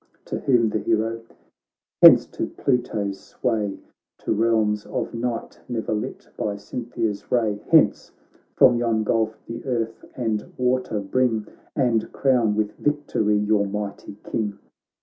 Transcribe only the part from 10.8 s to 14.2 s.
bring And crown with victory your mighty